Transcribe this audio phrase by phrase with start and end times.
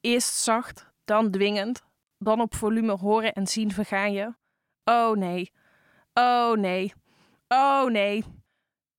[0.00, 1.82] Eerst zacht, dan dwingend,
[2.18, 4.34] dan op volume horen en zien vergaan je.
[4.84, 5.52] Oh nee,
[6.12, 6.92] oh nee,
[7.48, 8.24] oh nee.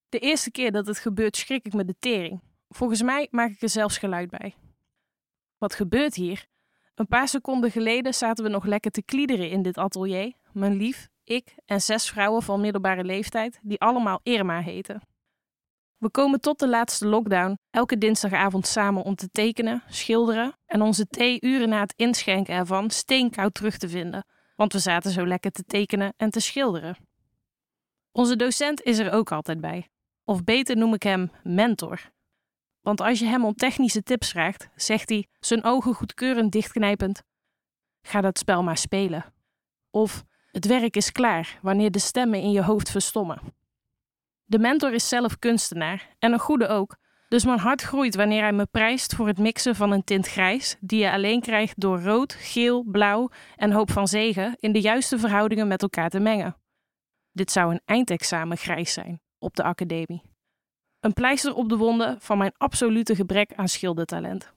[0.09, 2.41] De eerste keer dat het gebeurt schrik ik me de tering.
[2.69, 4.55] Volgens mij maak ik er zelfs geluid bij.
[5.57, 6.45] Wat gebeurt hier?
[6.95, 10.33] Een paar seconden geleden zaten we nog lekker te kliederen in dit atelier.
[10.53, 15.01] Mijn lief, ik en zes vrouwen van middelbare leeftijd, die allemaal Irma heten.
[15.99, 21.07] We komen tot de laatste lockdown elke dinsdagavond samen om te tekenen, schilderen en onze
[21.07, 24.25] thee uren na het inschenken ervan steenkoud terug te vinden,
[24.55, 26.97] want we zaten zo lekker te tekenen en te schilderen.
[28.11, 29.89] Onze docent is er ook altijd bij,
[30.23, 32.11] of beter noem ik hem mentor.
[32.81, 37.23] Want als je hem om technische tips vraagt, zegt hij, zijn ogen goedkeurend dichtknijpend:
[38.01, 39.33] Ga dat spel maar spelen.
[39.89, 43.58] Of het werk is klaar wanneer de stemmen in je hoofd verstommen.
[44.49, 46.97] De mentor is zelf kunstenaar en een goede ook.
[47.27, 50.75] Dus mijn hart groeit wanneer hij me prijst voor het mixen van een tint grijs,
[50.79, 55.19] die je alleen krijgt door rood, geel, blauw en hoop van zegen in de juiste
[55.19, 56.57] verhoudingen met elkaar te mengen.
[57.31, 60.21] Dit zou een eindexamen grijs zijn op de academie.
[60.99, 64.53] Een pleister op de wonden van mijn absolute gebrek aan schildertalent.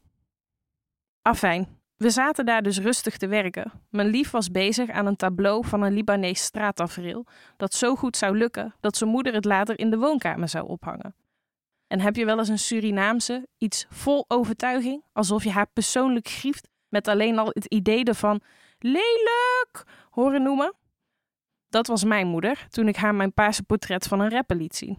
[1.23, 3.73] Afijn, we zaten daar dus rustig te werken.
[3.91, 8.37] Mijn lief was bezig aan een tableau van een Libanees straattafereel dat zo goed zou
[8.37, 11.15] lukken dat zijn moeder het later in de woonkamer zou ophangen.
[11.87, 16.69] En heb je wel eens een Surinaamse, iets vol overtuiging, alsof je haar persoonlijk grieft
[16.89, 18.41] met alleen al het idee ervan
[18.79, 20.75] lelijk horen noemen?
[21.69, 24.99] Dat was mijn moeder toen ik haar mijn paarse portret van een rapper liet zien.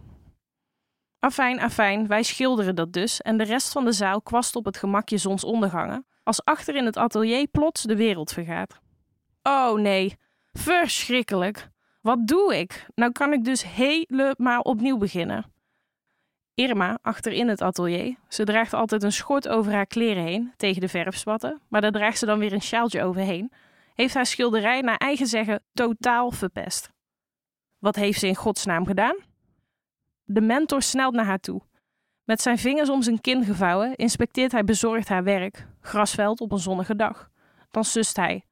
[1.18, 4.76] Afijn, afijn, wij schilderen dat dus en de rest van de zaal kwast op het
[4.76, 8.80] gemakje zonsondergangen, als achter in het atelier plots de wereld vergaat.
[9.42, 10.16] Oh nee,
[10.52, 11.68] verschrikkelijk.
[12.00, 12.86] Wat doe ik?
[12.94, 15.52] Nou kan ik dus helemaal opnieuw beginnen.
[16.54, 20.80] Irma, achter in het atelier, ze draagt altijd een schort over haar kleren heen tegen
[20.80, 23.52] de verfspatten, maar daar draagt ze dan weer een sjaaltje overheen,
[23.94, 26.90] heeft haar schilderij naar eigen zeggen totaal verpest.
[27.78, 29.16] Wat heeft ze in godsnaam gedaan?
[30.24, 31.62] De mentor snelt naar haar toe.
[32.24, 36.58] Met zijn vingers om zijn kin gevouwen inspecteert hij bezorgd haar werk, grasveld op een
[36.58, 37.30] zonnige dag.
[37.70, 38.44] Dan sust hij.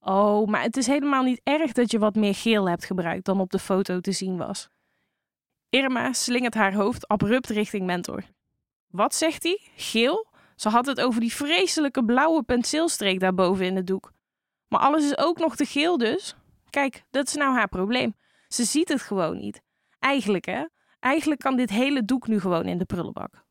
[0.00, 3.40] Oh, maar het is helemaal niet erg dat je wat meer geel hebt gebruikt dan
[3.40, 4.68] op de foto te zien was.
[5.68, 8.22] Irma slingert haar hoofd abrupt richting mentor.
[8.86, 9.60] Wat zegt hij?
[9.76, 10.26] Geel?
[10.56, 14.12] Ze had het over die vreselijke blauwe penseelstreek daarboven in het doek.
[14.68, 16.34] Maar alles is ook nog te geel dus.
[16.70, 18.14] Kijk, dat is nou haar probleem.
[18.48, 19.62] Ze ziet het gewoon niet.
[19.98, 20.64] Eigenlijk hè,
[20.98, 23.44] Eigenlijk kan dit hele doek nu gewoon in de prullenbak.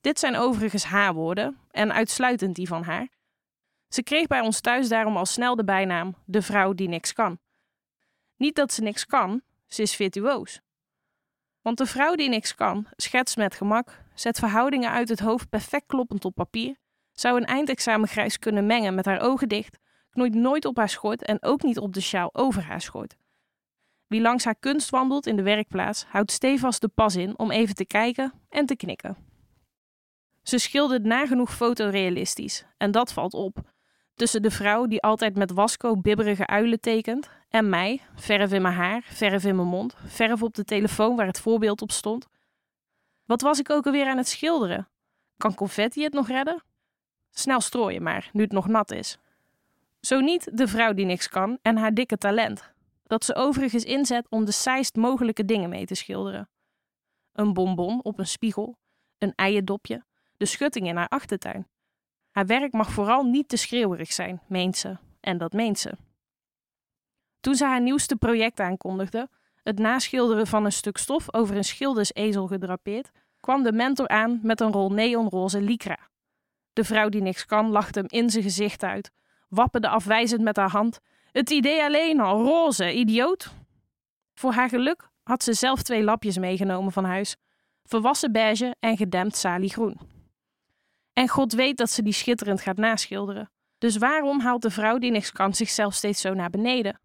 [0.00, 3.08] Dit zijn overigens haar woorden en uitsluitend die van haar.
[3.88, 7.38] Ze kreeg bij ons thuis daarom al snel de bijnaam de vrouw die niks kan.
[8.36, 10.60] Niet dat ze niks kan, ze is virtuoos.
[11.62, 15.86] Want de vrouw die niks kan, schetst met gemak, zet verhoudingen uit het hoofd perfect
[15.86, 16.76] kloppend op papier,
[17.12, 19.78] zou een eindexamen grijs kunnen mengen met haar ogen dicht,
[20.10, 23.16] knoeit nooit op haar schort en ook niet op de sjaal over haar schort.
[24.08, 27.74] Wie langs haar kunst wandelt in de werkplaats, houdt stevast de pas in om even
[27.74, 29.16] te kijken en te knikken.
[30.42, 33.58] Ze schildert nagenoeg fotorealistisch, en dat valt op.
[34.14, 38.74] Tussen de vrouw die altijd met wasco bibberige uilen tekent, en mij, verf in mijn
[38.74, 42.26] haar, verf in mijn mond, verf op de telefoon waar het voorbeeld op stond.
[43.24, 44.88] Wat was ik ook alweer aan het schilderen?
[45.36, 46.62] Kan confetti het nog redden?
[47.30, 49.18] Snel strooien maar, nu het nog nat is.
[50.00, 52.76] Zo niet de vrouw die niks kan en haar dikke talent
[53.08, 56.48] dat ze overigens inzet om de saaist mogelijke dingen mee te schilderen.
[57.32, 58.78] Een bonbon op een spiegel,
[59.18, 60.04] een eierdopje,
[60.36, 61.68] de schutting in haar achtertuin.
[62.30, 65.92] Haar werk mag vooral niet te schreeuwerig zijn, meent ze, en dat meent ze.
[67.40, 69.28] Toen ze haar nieuwste project aankondigde,
[69.62, 73.10] het naschilderen van een stuk stof over een schildersezel gedrapeerd,
[73.40, 75.98] kwam de mentor aan met een rol neonroze lycra.
[76.72, 79.10] De vrouw die niks kan lachte hem in zijn gezicht uit,
[79.48, 81.00] wapperde afwijzend met haar hand
[81.32, 83.52] het idee alleen al, roze, idioot.
[84.34, 87.36] Voor haar geluk had ze zelf twee lapjes meegenomen van huis:
[87.84, 89.98] verwassen beige en gedempt saliegroen.
[91.12, 93.50] En God weet dat ze die schitterend gaat naschilderen.
[93.78, 97.00] Dus waarom haalt de vrouw die niks kan zichzelf steeds zo naar beneden?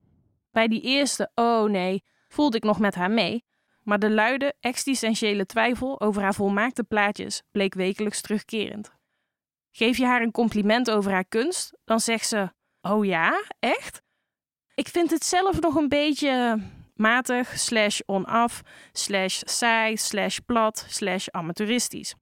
[0.51, 3.45] Bij die eerste, oh nee, voelde ik nog met haar mee,
[3.83, 8.91] maar de luide, existentiële twijfel over haar volmaakte plaatjes bleek wekelijks terugkerend.
[9.71, 14.02] Geef je haar een compliment over haar kunst, dan zegt ze: Oh ja, echt?
[14.75, 16.61] Ik vind het zelf nog een beetje
[16.95, 18.61] matig, slash onaf,
[18.91, 22.15] slash saai, slash plat, slash amateuristisch.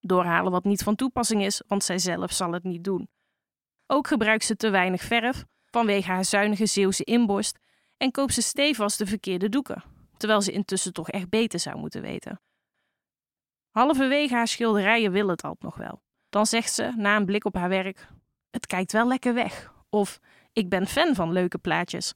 [0.00, 3.08] Doorhalen wat niet van toepassing is, want zij zelf zal het niet doen.
[3.86, 7.58] Ook gebruikt ze te weinig verf vanwege haar zuinige Zeeuwse inborst
[7.96, 9.82] en koopt ze stevast de verkeerde doeken,
[10.16, 12.40] terwijl ze intussen toch echt beter zou moeten weten.
[13.70, 16.02] Halverwege haar schilderijen wil het al nog wel.
[16.28, 18.08] Dan zegt ze, na een blik op haar werk:
[18.50, 19.72] Het kijkt wel lekker weg.
[19.90, 20.20] Of
[20.56, 22.14] ik ben fan van leuke plaatjes.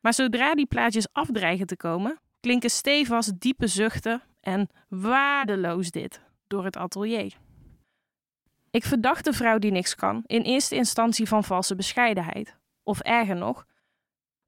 [0.00, 6.64] Maar zodra die plaatjes afdreigen te komen, klinken stevast diepe zuchten en waardeloos dit door
[6.64, 7.36] het atelier.
[8.70, 13.36] Ik verdacht de vrouw die niks kan in eerste instantie van valse bescheidenheid, of erger
[13.36, 13.66] nog,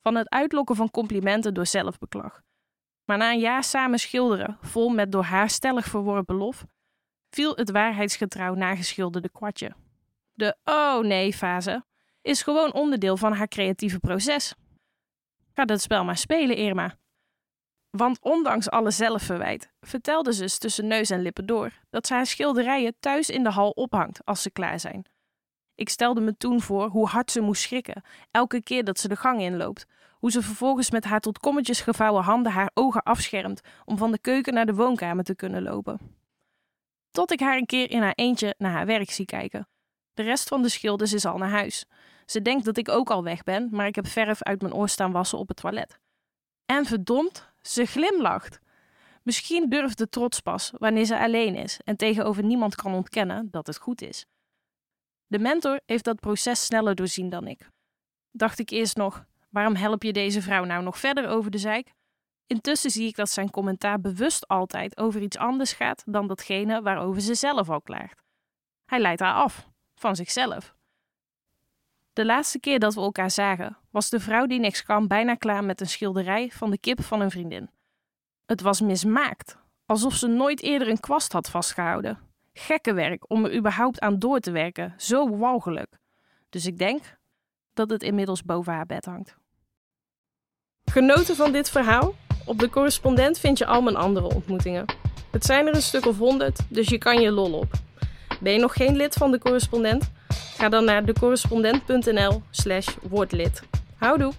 [0.00, 2.42] van het uitlokken van complimenten door zelfbeklag.
[3.04, 6.66] Maar na een jaar samen schilderen, vol met door haar stellig verworpen lof,
[7.30, 9.74] viel het waarheidsgetrouw nageschilderde kwartje.
[10.32, 11.84] De oh nee fase
[12.26, 14.54] is gewoon onderdeel van haar creatieve proces.
[15.52, 16.94] Ga dat spel maar spelen, Irma.
[17.90, 22.96] Want ondanks alle zelfverwijt vertelde ze tussen neus en lippen door dat ze haar schilderijen
[23.00, 25.04] thuis in de hal ophangt als ze klaar zijn.
[25.74, 29.16] Ik stelde me toen voor hoe hard ze moest schrikken, elke keer dat ze de
[29.16, 29.86] gang inloopt.
[30.18, 34.18] Hoe ze vervolgens met haar tot kommetjes gevouwen handen haar ogen afschermt om van de
[34.18, 35.98] keuken naar de woonkamer te kunnen lopen.
[37.10, 39.68] Tot ik haar een keer in haar eentje naar haar werk zie kijken.
[40.14, 41.86] De rest van de schilders is al naar huis.
[42.26, 44.88] Ze denkt dat ik ook al weg ben, maar ik heb verf uit mijn oor
[44.88, 45.98] staan wassen op het toilet.
[46.64, 48.60] En verdomd, ze glimlacht.
[49.22, 53.66] Misschien durft de trots pas wanneer ze alleen is en tegenover niemand kan ontkennen dat
[53.66, 54.26] het goed is.
[55.26, 57.68] De mentor heeft dat proces sneller doorzien dan ik.
[58.30, 61.92] Dacht ik eerst nog, waarom help je deze vrouw nou nog verder over de zijk?
[62.46, 67.20] Intussen zie ik dat zijn commentaar bewust altijd over iets anders gaat dan datgene waarover
[67.20, 68.22] ze zelf al klaagt.
[68.84, 70.75] Hij leidt haar af, van zichzelf.
[72.16, 75.64] De laatste keer dat we elkaar zagen, was de vrouw die niks kan bijna klaar
[75.64, 77.70] met een schilderij van de kip van een vriendin.
[78.46, 82.18] Het was mismaakt, alsof ze nooit eerder een kwast had vastgehouden.
[82.52, 85.98] Gekke werk om er überhaupt aan door te werken, zo walgelijk.
[86.50, 87.18] Dus ik denk
[87.74, 89.36] dat het inmiddels boven haar bed hangt.
[90.84, 92.14] Genoten van dit verhaal?
[92.44, 94.84] Op de correspondent vind je al mijn andere ontmoetingen.
[95.30, 97.70] Het zijn er een stuk of honderd, dus je kan je lol op.
[98.40, 100.10] Ben je nog geen lid van de correspondent?
[100.56, 103.62] Ga dan naar decorrespondent.nl slash wordlid.
[103.96, 104.32] Houdoe!